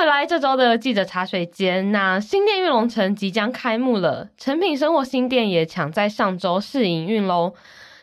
[0.00, 7.52] 回来，这周的记者茶水间，那新店玉龙城即将开幕了，成品生活新店也抢在上周试营运喽。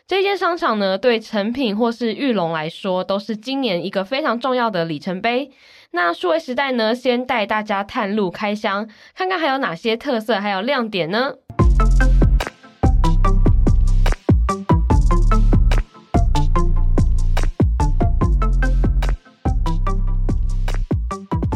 [0.06, 5.50] 这间商场呢，对成品或是玉龙来说，都是今年一个非常重要的里程碑。
[5.90, 11.32] 那数位时代呢，先带大家探路开箱，看看还有哪些特色，还有亮点呢？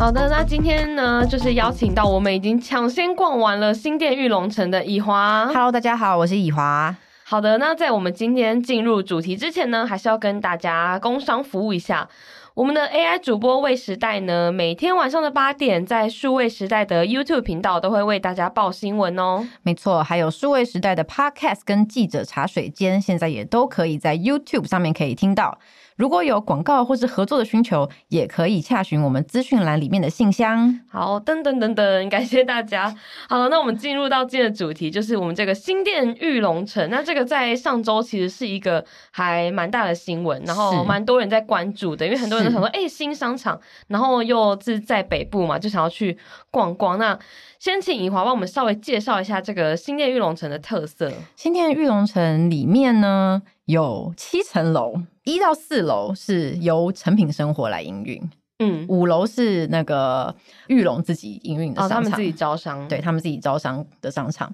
[0.03, 5.47] 好的，那今天呢，就是邀请到我们已经抢先逛完了新店玉龙城的以华。
[5.47, 6.93] Hello，大家好，我是以华。
[7.23, 12.09] 好的，那在我们今天进入主题之前呢，还是要跟大家工商服务一下。
[12.55, 19.47] 我们的 AI 主播位时代呢，每天晚上的八点，在数位时代的 YouTube 频道都会为大家报新闻哦。
[19.63, 25.61] 没错，还有数位时代的 Podcast 跟记者茶水间，现在也都可以在 YouTube 上面可以听到。
[26.03, 30.81] 如果有广告或是合作的需求，也可以洽询我们资讯栏里面的信箱。
[30.91, 32.93] 好，等等等等，感谢大家。
[33.29, 36.91] 好，那我们进入到今天的主题，就是我们这个新店玉龙城。
[36.91, 46.19] 那这个在上周其实是一个还蛮大的新闻，然后蛮多人在关注的，因为很多人都想说，哎、欸，新商场，然后又是在北部嘛，就想要去
[46.51, 46.99] 逛逛。
[46.99, 47.17] 那
[47.61, 51.13] 先请以华帮我们稍微介绍一下这个新店玉龙城的特色。
[51.37, 54.95] 新店玉龙城里面呢，有七层楼。
[55.25, 60.35] 一到四楼是由成品生活来营运，嗯，五楼是那个
[60.69, 64.53] 玉龙自己营运的商场，哦，他们自己招商，对，他们自己招商的商场。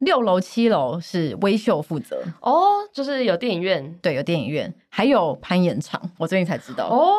[0.00, 6.86] 六楼、七楼是微秀负责哦，就是有电影院，对，有电影院，还有攀岩场，我最近才知道。
[6.88, 7.14] 哦，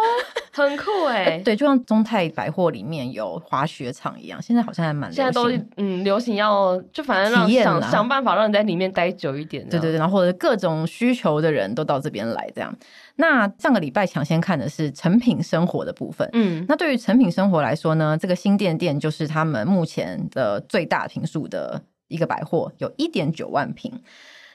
[0.64, 12.76] 很酷哎，对，就像中泰百货里面有滑雪场一样，现在好像还蛮现在都嗯流行要就反正让想想办法让你在里面待久一点，对对对，然后或者各种需求的人都到这边来这样。
[13.16, 21.82] 那上个礼拜抢先看的是成品生活的部分，嗯，那对于成品生活来说呢，这个新店店就是他们目前的最大平数的。
[22.10, 23.92] 一个百货有一点九万平，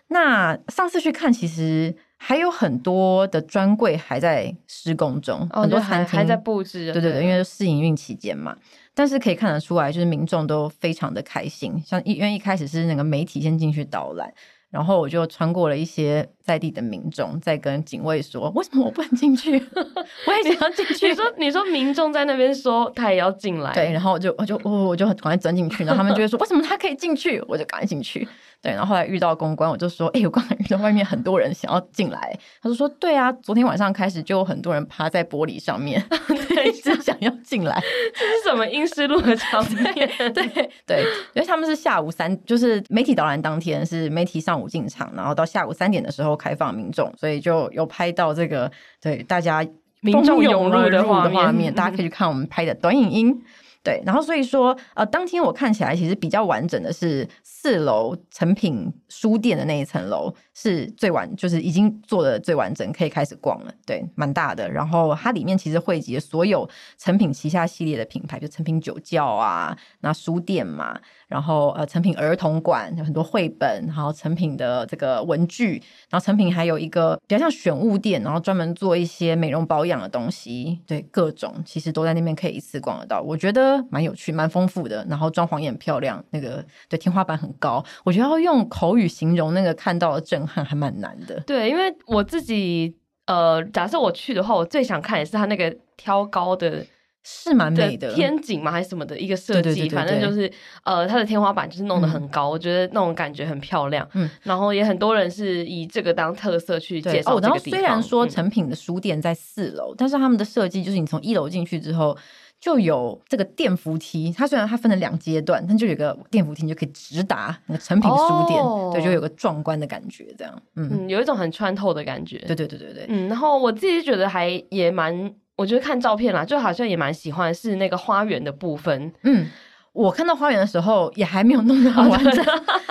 [0.08, 1.94] 那上次去看，其实
[2.24, 6.92] 还有很多的专柜还在施工中，哦、很多餐厅还，还在布置。
[6.92, 8.56] 对对对，因为试营运期间嘛，
[8.94, 11.82] 但是可以看得出来，就是民众都非常的开心。
[11.84, 14.32] 像一因为一开始是那个媒体先进去导览。
[14.70, 19.52] 然后我就穿过了一些在地的民众，在跟警卫说：“为什么我不能进去？
[20.26, 28.26] 我也想要进去。” 你说：“你说民众在那边说他也要进来。”对，然后我就我就我，我就赶快钻进去，然后他们就会说：“为什么他可以进去？”我就赶快进去。
[28.62, 36.00] 对，然后后来遇到公关，我就说：“哎，我刚才遇到外面很多人想要进来。”他就说：“对啊，昨天晚上开始就有很多人趴在玻璃上面，
[36.48, 37.82] 对，一直想要进来。
[38.14, 40.08] 这是什么阴湿路的场面？
[40.32, 41.02] 对对，
[41.34, 49.66] 因为他们是下午三，就是媒体导览当天是媒体上午进场，然后到下午三点的时候开放民众，所以就有拍到这个对大家
[50.02, 53.42] 民众涌入的画面大家可以去看我们拍的短影音。
[53.82, 63.74] 对，然后所以说，呃，当天我看起来其实比较完整的是四楼成品书店的那一层楼是最完，就是已经做的最完整，可以开始逛了。
[63.84, 64.70] 对，蛮大的。
[64.70, 71.00] 然后它里面其实汇集了所有成品旗下系列的品牌，就成品酒窖啊，那书店嘛。
[71.32, 85.02] 然后呃，成品儿童馆有很多绘本，然后成品的这个文具，然后成品还有一个比较像选物店，然后专门做一些美容保养的东西，对，各种其实都在那边可以一次逛得到，我觉得蛮有趣、蛮丰富的。
[85.08, 91.40] 然后装潢也很漂亮，那个对天花板很高，我觉得要用口语形容那个看到的震撼还蛮难的。
[91.46, 92.94] 对，因为我自己
[93.24, 96.84] 呃，假设我去的话，我最想看也是他那个挑高的。
[97.24, 100.50] 是蛮美的天井嘛，还是什么的一个设计，反正就是
[100.82, 104.08] 呃，它的天花板就是弄得很高，嗯，我觉得那种感觉很漂亮。
[104.14, 107.36] 嗯，然后也很多人是以这个当特色去介绍。
[107.36, 112.16] 哦，然后虽然说成品的书店在四楼，嗯，但是他们的设计就是你从一楼进去之后
[112.60, 114.34] 就有这个电扶梯。
[114.36, 120.62] 它虽然它分了两阶段，但就有个电扶梯，你就可以直达那个成品书店，哦，对，就有个壮观的感觉，这样。
[120.74, 122.38] 嗯，嗯，有一种很穿透的感觉。
[122.38, 123.06] 对对对对对。
[123.08, 125.32] 嗯，然后我自己觉得还也蛮。
[125.56, 129.12] 我觉得看照片啦，就好像也蛮喜欢是那个花园的部分。
[129.22, 129.46] 嗯，
[129.92, 132.44] 我看到花园的时候也还没有弄得很完整，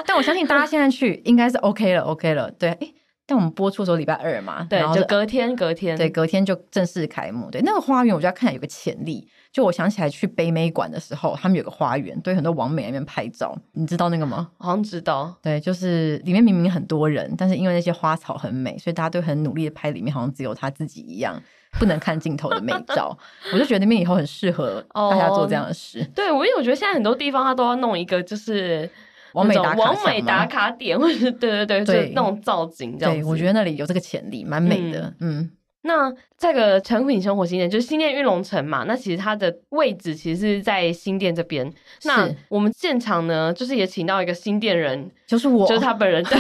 [0.06, 2.52] 但我相信大家现在去应该是 OK 了，OK 了。
[2.52, 2.94] 对，诶，
[3.32, 7.50] 但我们播出的时候礼拜二嘛，对，就隔天，隔天，对，隔天就正式开幕。
[7.50, 9.26] 对，那个花园我觉得看起来有个潜力。
[9.54, 14.50] 就我想起来去北美馆的时候，他们有个花园，对，很多网美那边拍照，你知道那个吗？
[14.58, 15.34] 好像知道。
[15.42, 21.42] 对，就是里面明明很多人，但是因为那些花草很美，所以大家都很努力的拍里面，好像只有他自己一样。
[21.80, 23.18] 不能看镜头的美照，
[23.54, 26.00] 我就觉得那边以后很适合大家做这样的事。
[26.00, 28.90] Oh, 对，我因为我觉得现在很多地方它都要弄一个就是
[29.34, 33.22] 网美打卡网美打卡点，或者是对对对，对， 就是那种造景这样子。
[33.22, 35.14] 对，我觉得那里有这个潜力，蛮美的。
[35.20, 35.52] 嗯，嗯
[35.84, 41.72] 那这个成品生活新店就是新店玉龙城嘛，那其实它的位置其实是在新店这边。
[42.04, 46.24] 那我们现场呢，就是也请到一个新店人，就是我，就是他本人。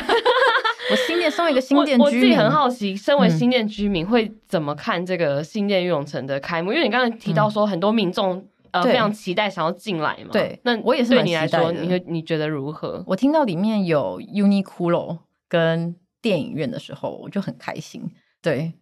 [0.91, 6.73] 我新店身为一个新店居民我，我自己很好奇，身为新店居民会怎么看这个新店玉龙城的开幕？
[6.73, 10.29] 因为你刚才提到说很多民众、嗯、呃非常期待想要进来嘛。
[10.31, 13.03] 对，那我也是对你来说，你会你觉得如何？
[13.07, 18.03] 我听到里面有 Uniqlo 跟电影院的时候，我就很开心。
[18.41, 18.73] 对。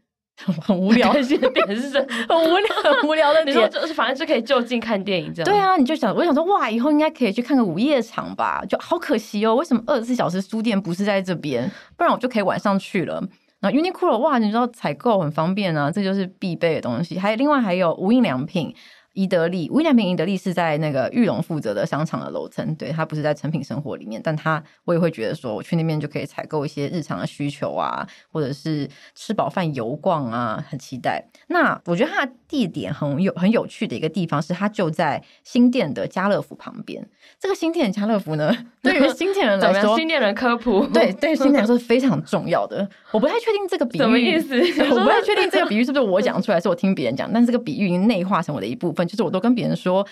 [0.65, 1.99] 很无聊的点是什？
[2.29, 3.47] 很无聊，很无聊的点。
[3.47, 5.51] 你说就是反正就可以就近看电影这样。
[5.51, 8.63] 对啊，你就想，我想说，哇，以后应该可以去看个午夜场吧？
[8.65, 11.69] 就好可惜哦，为什么二十四小时书店不是在这边？
[11.97, 13.21] 不然我就可以晚上去了。
[13.59, 17.19] 然后 Uniqlo，哇，你知道采购很方便啊，这就是必备的东西。
[17.19, 18.73] 还有另外还有无印良品。
[19.19, 31.21] 宜得利，无印良品宜得利是在那个玉龙负责的商场的楼层，对，它不是在成品生活里面，但它我也会觉得说，我去那边就可以采购一些日常的需求啊，或者是吃饱饭游逛啊，很期待。
[31.47, 37.05] 那我觉得它的地点很有很有趣的一个地方是，它就在新店的家乐福旁边。
[37.37, 42.89] 这个新店的家乐福呢， 对于新店人来说，新店人科普，对对，新店来说是非常重要的。
[43.11, 44.55] 我不太确定这个比喻什么意思，
[44.95, 49.08] 我不太确定这个比喻是不是我讲出来，是我听别人讲，但是这个比喻已经内化成我的一部分。
[49.09, 50.07] 就是我都跟别人说，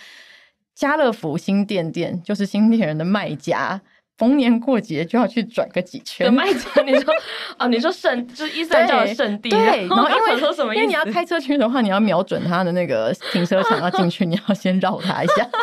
[0.73, 3.79] 家乐福新店店就是新店人的卖家，
[4.17, 6.33] 逢年过节就要去转个几圈。
[6.33, 7.13] 卖家，你说
[7.59, 9.87] 哦，你说圣就是伊斯兰教的圣地，对。
[9.87, 10.75] 然后因为说什么？
[10.75, 15.47] 因为你要开车去的话，你要瞄准他的那个停车场要进去，你要先绕他一下。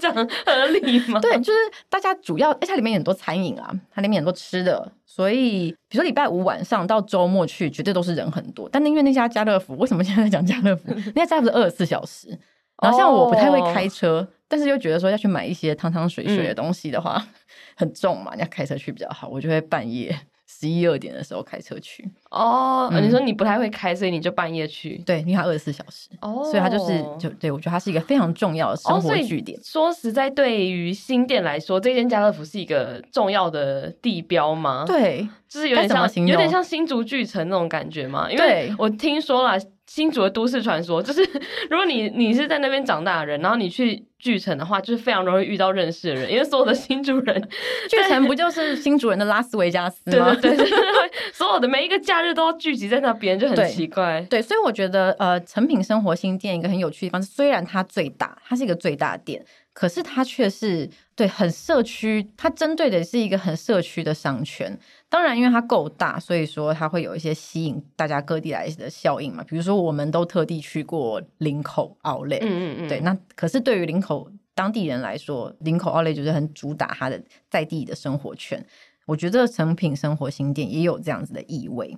[0.00, 1.20] 这样讲合理吗？
[1.20, 1.58] 对，就是
[1.90, 8.68] 大家主要，而且它里面有很多餐饮啊，它里面很多吃的，所以比如说礼拜五晚上到周末去，绝对都是人很多。
[8.72, 10.92] 但因为那家家乐福，为什么现在在讲家乐福？
[11.14, 12.36] 那家家乐福是二十四小时。
[12.82, 17.34] 然后像我不太会开车，哦、但是又觉得说要去买一些汤汤水水的东西的话，嗯、
[17.78, 20.18] 很重嘛，你要开车去比较好，我就会半夜。
[20.60, 24.96] 十一二点的时候开车去哦，嗯、你说你不太会开，所以你就半夜去。
[25.04, 29.58] 对，因为它二十四小时哦，所以它就是就对我觉得它是一个非常重要的生活据点。
[29.58, 34.84] 哦、说实在，对于新店来说，这间家乐福是一个重要的地标吗？
[34.86, 38.30] 对，就是有点像有点像新竹巨城那种感觉嘛？
[38.30, 39.58] 因为我听说了。
[39.86, 41.22] 新竹的都市传说就是，
[41.70, 47.48] 如果你你是在那边长大的人，然后你去巨城的话，就是非常容易遇到认识的人，因为所有的新竹人，
[47.90, 50.34] 巨城不就是新竹人的拉斯维加斯吗？
[50.40, 50.70] 对对对，
[51.32, 54.20] 所有的每一个假日都要聚集在那边，就很奇怪。
[54.30, 59.44] 对，对，所以我觉得呃，成品生活新店一个很有趣的地方是，虽然它最大，它是一个最大店。
[59.74, 64.78] 可是它却是对很社区，它针对的是一个很社区的商圈。
[65.14, 69.44] 当然，因为它够大，所以说它会有一些吸引大家各地来的效应嘛。
[69.44, 72.98] 比如说，我们都特地去过林口奥莱，嗯嗯嗯，对。
[72.98, 78.66] 那可是对于林口当地人来说，林口奥莱就是很主打它的在地的生活圈。
[79.06, 81.96] 我觉得成品生活新店也有这样子的意味。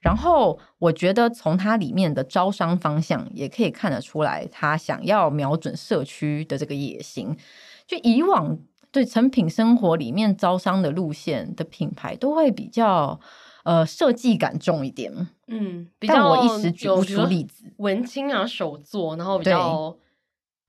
[0.00, 7.36] 然后我觉得从它里面的招商方向也可以看得出来，它想要瞄准社区的这个野心。
[7.86, 8.58] 就以往
[8.96, 13.20] 对成品生活里面招商的路线的品牌，都会比较
[13.62, 15.12] 呃设计感重一点。
[15.48, 19.94] 嗯，比较我一时举不出例子，文青啊，手作，然后比较。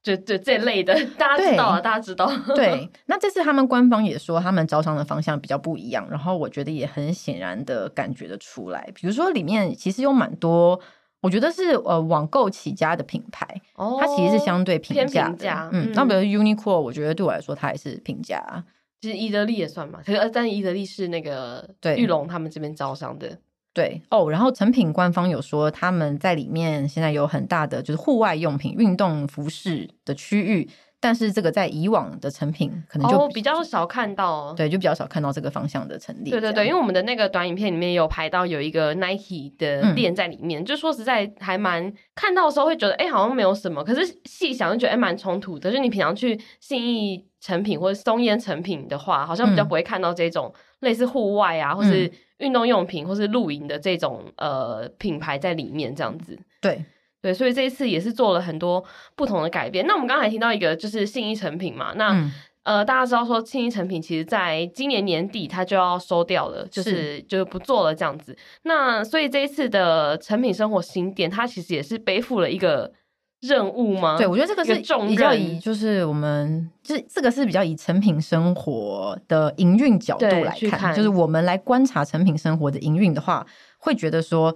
[0.04, 2.32] 就就这类的，大家知道啊，大家知道。
[2.56, 8.90] 对，那这次他们官方也说，他们招商的方向比较不一样，然后我觉得也很显然的感觉得出来。
[8.96, 10.80] 比如说，里面其实有蛮多，
[11.22, 15.70] 我觉得是呃网购起家的品牌，哦，它其实是相对平价的。
[15.72, 18.64] 嗯，那比如 Uniqlo，我觉得对我来说，它也是平价。
[19.02, 23.38] 其实伊德利也算嘛，可是但伊德利是那个对玉龙他们这边招商的。
[23.74, 30.68] 对哦，然后成品官方有说他们在里面现在有很大的就是户外用品、运动服饰的区域，
[31.08, 36.30] 但是这个在以往的成品可能就比、哦、比较少看到，对，就比较少看到这个方向的成立。
[36.30, 45.70] 对对对，因为我们的那个短影片里面有拍到有一个 Nike 的店在里面，嗯、就说实在还蛮看到的时候会觉得哎好像没有什么，可是细想就觉得哎蛮冲突的。
[45.70, 52.12] 就是你平常去信义成品或者松烟成品的话，好像比较不会看到这种类似户外啊，嗯、或是。
[52.40, 56.86] 运动用品或是露营的这种呃品牌在里面这样子，对
[57.28, 58.82] 对，所以这一次也是做了很多
[59.18, 59.86] 不同的改变。
[59.86, 62.32] 那我们刚才听到一个就是信义成品嘛，那、嗯、
[62.64, 68.38] 呃大家知道说信义成品其实在今年年底它就要收掉了，就是，是就不做了这样子。
[68.64, 72.94] 那所以这一次的成品生活新店，它其实也是背负了一个。
[73.42, 74.18] 任务吗？
[74.18, 74.74] 对，我觉得这个是
[75.08, 83.46] 比较以就是我们就是这个是比较以成品生活的营运角度来看，看就是我们来观察成品生活的营运的话，
[83.78, 84.56] 会觉得说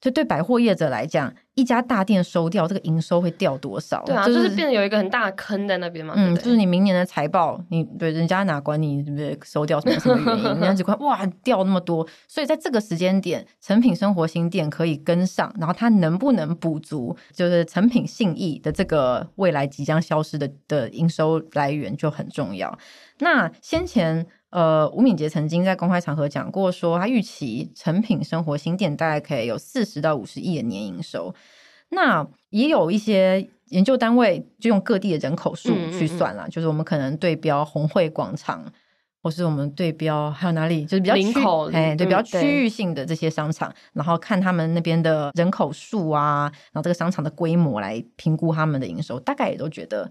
[0.00, 4.02] 就对百货业者来讲，一家大店收掉，这个营收会掉多少？
[4.04, 6.14] 对啊，就是、就是变得有一个很大的坑在那边嘛。
[6.16, 10.44] 嗯，对对就是你明年的财报，你对人家哪管你对不对收掉什么什么原因？
[10.44, 22.78] 人家只管 哇掉那么多，所以在这个时间点，成品生活新店可以跟上，然后它能不能补足，就是成品信义的这个未来即将消失的的营收来源就很重要。
[23.18, 24.24] 那先前。
[24.50, 31.34] 呃，吴敏杰曾经在公开场合讲过，说他预期成品生活新店大概可以有四十到五十亿的年营收。
[31.90, 38.64] 那也有一些研究单位就用各地的人口数去算了，嗯嗯嗯，就是我们可能对标红会广场，
[39.22, 50.10] 或是我们对标还有哪里，就是比较区哎，对，比较区域性的这些商场，然后看他们那边的人口数啊，然后这个商场的规模来评估他们的营收，大概也都觉得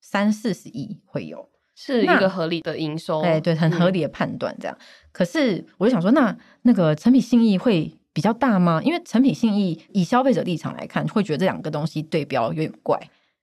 [0.00, 1.48] 三四十亿会有。
[1.78, 4.56] 是一个合理的营收，哎，对，很合理的判断。
[4.58, 8.80] 这样，嗯、可是我就想说，那那个成品信义会比较大吗？
[8.82, 12.98] 因为成品信义以消费者立场来看，会觉得这两个东西对标有点怪。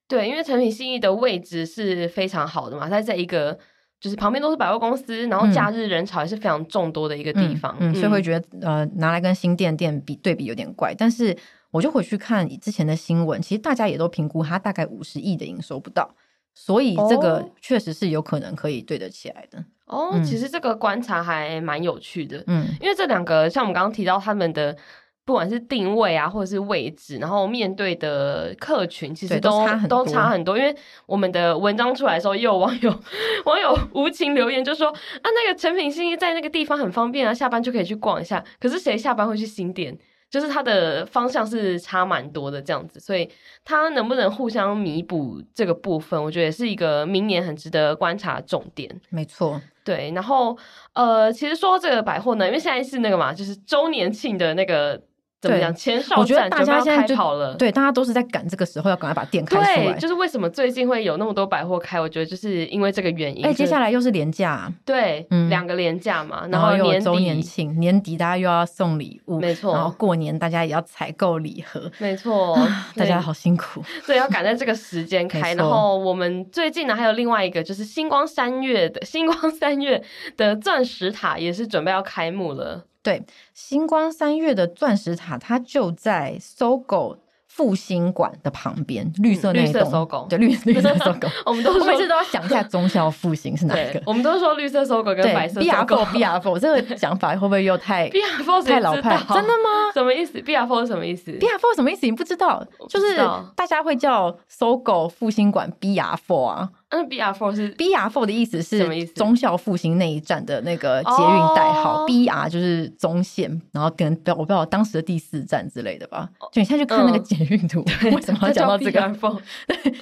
[0.08, 3.56] 对，因为成品信义的位置是非常好的嘛，它在一个
[4.00, 10.92] 就是旁边都是百货公司，然后假日人潮也是非常众多的一个地方，嗯，嗯，所以会觉得呃，拿来跟新店店比对比有点怪。
[10.92, 11.34] 但是
[11.70, 16.12] 我就回去看之前的新闻，其实大家也都评估它大概五十亿的营收不到。
[16.54, 20.10] 所以这个确实是有可能可以对得起来的哦。
[20.12, 24.76] 嗯、其实这个观察还蛮有趣的，嗯，因为这两个像我们刚刚提到他们的
[25.24, 30.56] 不管是定位啊，或者是位置，然后面对的客群，其实都都差很多，都差很多。
[30.56, 30.74] 因为
[31.06, 32.90] 我们的文章出来的时候，也有网友
[33.46, 38.44] 网友无情留言就说啊，那个诚品新义在那个地方很方便啊，下班就可以去逛一下。
[38.60, 39.98] 可是谁下班会去新店？
[40.30, 43.28] 就是它的方向是差蛮多的这样子，所以
[43.64, 49.00] 它能不能互相弥补这个部分，我觉得也是一个明年很值得观察的重点。
[49.10, 50.10] 没错，对。
[50.14, 50.56] 然后
[50.92, 55.00] 呃，其实说这个百货呢，因为现在是那个嘛，就是周年庆的那个。
[55.44, 55.74] 怎么讲？
[55.74, 59.92] 前哨战大家现在就跑了，对，大家都是在赶这个时候要赶快把店开出来。
[59.92, 62.00] 对，就是为什么最近会有那么多百货开？
[62.00, 63.44] 我觉得就是因为这个原因。
[63.44, 72.58] 哎，接下来又是连假，对，两个连假嘛，然后又有周年庆，年底大家又要送礼物，没错，然后过年大家也要采购礼盒，没错，
[72.96, 75.52] 大家好辛苦， 所以要赶在这个时间开。
[75.54, 80.02] 然后我们最近呢，还有另外一个就是星光三月的星光三月
[80.36, 82.84] 的钻石塔也是准备要开幕了。
[83.04, 89.82] 对，星光三月的钻石塔，它就在 SOGO 复兴馆的旁边，绿色那一栋。
[89.82, 91.28] 绿色 SOGO，对，绿 绿色 SOGO。
[91.46, 94.02] 我们都每次都要想一下忠孝复兴是哪一个。
[94.06, 96.04] 我们都说绿色 SOGO 跟白色 SOGO。
[96.16, 99.16] BR4，BR4，这个讲法会不会又太 BR4 太老派？
[99.34, 99.92] 真的吗？
[99.94, 102.06] 什么意思？BR4 是什么意思？BR4 什么意思？
[102.06, 102.66] 你不知道？
[102.88, 103.16] 就是
[103.54, 106.70] 大家会叫 SOGO 复兴馆 BR4 啊。
[106.94, 109.12] 那 BR4 是 BR4 的意思是什么意思？
[109.14, 116.28] 忠孝复兴那一站的那个捷运代号，BR 就是中线，然后跟我不知道当时的第四站之类的吧。
[116.52, 117.84] 就你现在去看那个捷运图，
[118.14, 119.40] 为什么要讲到这个？BR4，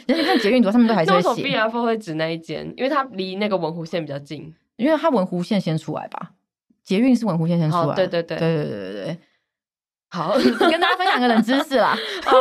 [0.06, 1.42] 你 看捷运图上面都还是会写。
[1.42, 2.72] BR4 会指那一间？
[2.76, 6.32] 因为它离那个文湖线比较近，因为它文湖线先出来吧。
[6.84, 9.18] 捷运是文湖线先出来，对对对对对对对对。
[10.10, 11.96] 好， 跟大家分享个冷知识啦。
[12.24, 12.36] 好，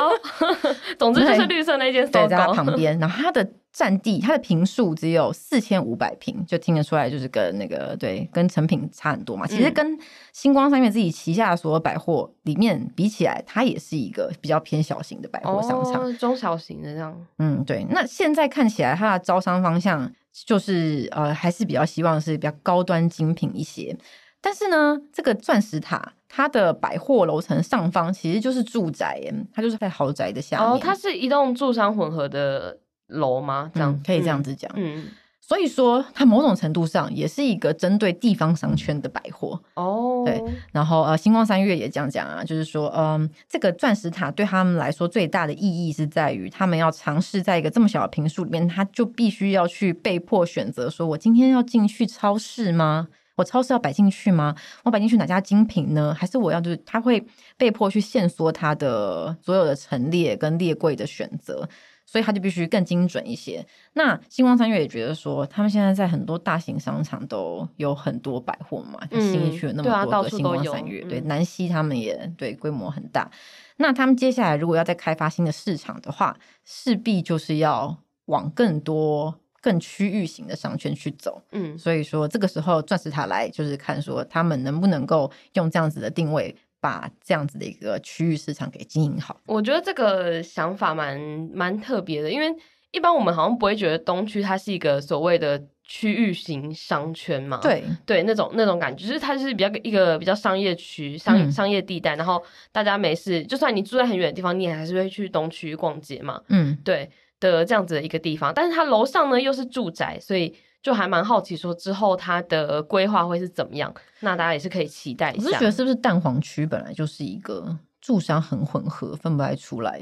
[0.99, 3.47] 总之就是绿色那间 SOGO 在它旁边，然后它的。
[3.73, 9.47] 占地，它的坪数只有四千五百平，就听得出来，就是跟那个对，跟成品差很多嘛。
[9.47, 9.97] 其实跟
[10.33, 17.15] 星光三越自己旗下的所有百货里面比起来，它也是一个比较偏小型的百货商场，哦，中小型的这样。
[17.37, 17.85] 嗯，对。
[17.91, 20.11] 那现在看起来，它的招商方向
[20.45, 23.97] 就是呃，还是比较希望是比较高端精品一些。
[24.41, 29.21] 但是呢，这个钻石塔它的百货楼层上方其实就是住宅，
[29.53, 30.67] 它就是在豪宅的下面。
[30.67, 32.77] 哦，它是一栋住商混合的。
[33.11, 33.71] 楼吗？
[33.73, 34.71] 这样、嗯、可以这样子讲。
[34.75, 35.05] 嗯，
[35.39, 40.23] 所以说它某种程度上也是一个针对地方商圈的百货哦。
[40.25, 40.41] 对，
[40.71, 53.07] 然后呃，星光三月也这样讲啊，就是说，嗯，这个钻石塔对他们来说最大的意义是在于，他们要尝试在一个这么小的平数里面，他就必须要去被迫选择，说我今天要进去超市吗？
[53.37, 54.55] 我超市要摆进去吗？
[54.83, 56.13] 我摆进去哪家精品呢？
[56.13, 57.25] 还是我要就是他会
[57.57, 61.67] 被迫去限缩他的所有的陈列跟列柜的选择。
[62.11, 63.65] 所以他就必须更精准一些。
[63.93, 73.31] 那星光三月也觉得说，他们现在在很多大型商场都有很多百货嘛，就新一区有那么多个星光三月，对，南西他们也对规模很大。
[73.77, 81.41] 那他们接下来如果要再开发新的市场的话，势必就是要往更多更区域型的商圈去走。
[81.53, 86.53] 嗯，所以说这个时候钻石塔来就是看说他们能不能够用这样子的定位。
[86.81, 91.17] 把这样子的一个区域市场给经营好，我觉得这个想法蛮
[91.53, 92.53] 蛮特别的，因为
[92.91, 97.83] 一般我们好像不会觉得东区它是一个所谓的区域型商圈嘛，对。
[98.05, 107.09] 对，那种那种感觉，就是它是比较一个比较商业区、商、嗯、商业地带，然后大家没事，就算你住在很远的地方，你也还是会去东区逛街嘛，嗯，对
[107.39, 108.51] 的这样子的一个地方。
[108.53, 113.93] 但是它楼上呢又是住宅，所以就还蛮好奇说之后它的规划会是怎么样。
[114.21, 115.45] 那大家也是可以期待一下。
[115.45, 120.01] 我是觉得是不是蛋黄区本来就是一个住商很混合，分不太出来。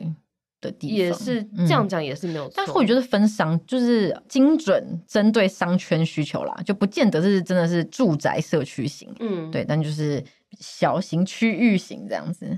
[0.61, 2.53] 的地方也是这样讲，也是没有错、嗯。
[2.57, 9.09] 但或许就是分商，就是精准针对商圈需求啦，就不见得是真的是住宅社区型。
[9.19, 10.23] 嗯，对，但就是。
[10.59, 12.57] 小型区域型这样子，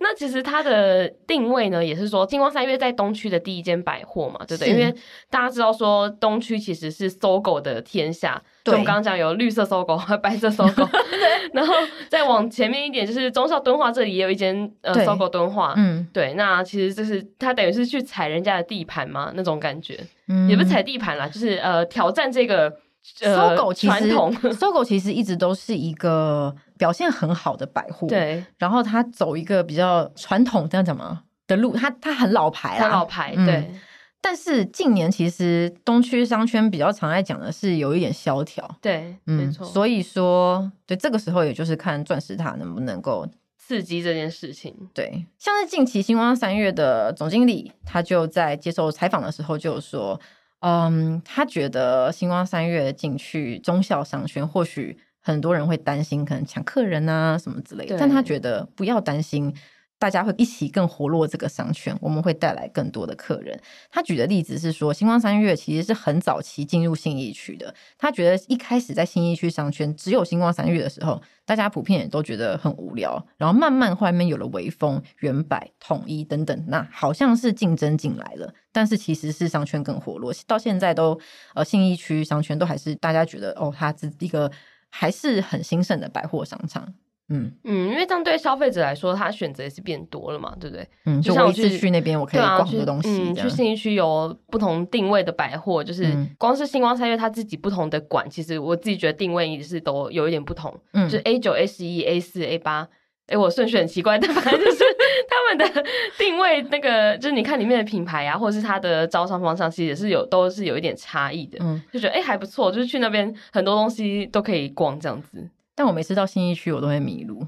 [0.01, 4.69] 那其实它的定位呢，也是说金光三月在东区的第一间百货嘛，对不对？
[4.73, 4.93] 因为
[5.29, 10.87] 大家知道说东区其实是搜狗的天下，就，我们刚刚讲有绿色搜狗 和白色搜狗，
[11.53, 11.73] 然后
[12.09, 22.77] 再往前面一点，就是中孝敦化这里也有一间呃搜狗敦化，嗯，对，那其实就是它等于是去踩人家的地盘嘛，那种感觉，嗯，也不是踩地盘啦，就是呃挑战这个。
[23.03, 24.13] 搜狗其实，
[24.53, 28.07] 搜狗其实一直都是一个表现很好的百货。
[28.07, 33.35] 对，然后它走一个比较传统这样讲嘛的路，它它很老牌老牌。
[33.35, 33.79] 对、嗯，
[34.21, 38.67] 但是近年其实东区商圈比较常爱讲的是有一点萧条。
[38.79, 39.65] 对，嗯，没错。
[39.65, 43.27] 所以说，对这个时候，也就是看钻石塔能不能够
[43.57, 44.75] 刺激这件事情。
[44.93, 50.19] 对，像是近期星光三月的总经理，他就在接受采访的时候就说。
[50.61, 57.97] 嗯，他觉得星光三月进去中孝商圈，或许很多人会担心，可能抢客人啊什么之类的。
[57.99, 59.53] 但他觉得不要担心，
[60.01, 63.61] 大家会一起更活络这个商圈，我们会带来更多的客人。
[63.91, 67.71] 他举的例子是说，星光三月其实是很早期进入信义区的。
[67.99, 73.23] 他觉得一开始在信义区商圈只有星光三月的时候，大家普遍也都觉得很无聊。
[73.37, 78.51] 然后慢慢后面有了微风、原百、统一等等，那好像是竞争进来了。
[78.71, 81.19] 但是其实是商圈更活络，到现在都
[81.53, 84.51] 呃信义区商圈都还是大家觉得哦，它是一个
[84.89, 86.91] 还是很兴盛的百货商场。
[87.31, 90.87] 嗯嗯，因为这样对消费者来说，他选择也是变多了嘛，对不对？
[91.05, 93.09] 嗯，就像我去那边，我可以逛很多东西。
[93.09, 100.77] 嗯，去信义区有不同定位的百货，就是光是星光三月它自己不同的馆，其实我自己觉得定位也是都有一点不同。
[100.93, 102.87] 嗯，就是 A 九、A 十一、A 四、A 八。
[103.27, 104.83] 哎，我顺序很奇怪，但反正就是
[105.29, 105.83] 他们的
[106.17, 111.57] 定位，那个就是你看里面的品牌啊，或者是它的招商方向，其实也是有都是有一点差异的。
[111.61, 115.47] 嗯，就觉得哎还不错，就是去那边很多东西都可以逛这样子。
[115.81, 117.43] 但我每次到信义区，我都会迷路。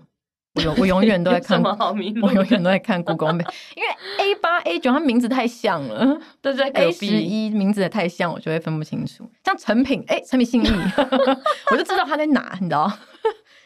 [0.55, 1.61] 我永我永远都在看？
[1.61, 3.89] 我永远都在 看 Google Map，因为
[4.25, 6.87] A 八 A 九它名字太像了， 都在隔壁。
[6.87, 9.29] A 十一名字也太像，我就会分不清楚。
[9.45, 10.67] 像成品，哎，成品信义，
[11.69, 12.91] 我就知道它在哪，你知道。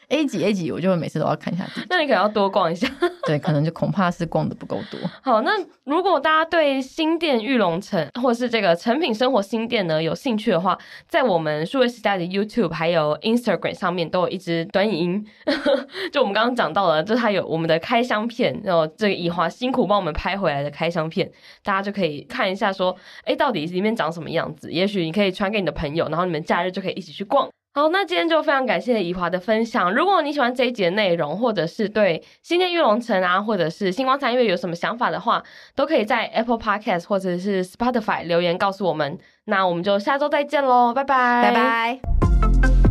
[0.10, 1.66] A 级 A 级，我就会每次都要看一下。
[1.90, 2.88] 那你可能要多逛一下。
[3.28, 4.98] 对，可能就恐怕是逛的不够多。
[5.22, 5.52] 好，那
[5.84, 10.78] 如果大家对新店玉龙城或是这个成品生活新店呢有兴趣的话，
[11.10, 15.28] 在我们数位时代的 YouTube 还有 Instagram 上面都有一支短影音。
[16.14, 21.30] 就我们刚刚讲到了，就它有我们的开箱片，然后这个以华辛苦帮我们拍回来的开箱片，
[21.64, 24.72] 大家就可以看一下，说，哎，到底里面长什么样子？
[24.72, 27.50] 也许你可以传给你的朋友，然后你们假日就可以一起去逛。
[27.78, 29.94] 好，那今天就非常感谢怡华的分享。
[29.94, 35.44] 如果你喜欢这一集的内容，或者是对新天玉龙城啊，或者是星光三月有什么想法的话，
[35.76, 39.20] 都可以在 Apple Podcast 或者是 Spotify 留言告诉我们。
[39.46, 42.87] 那我们就下周再见喽，拜拜，拜拜。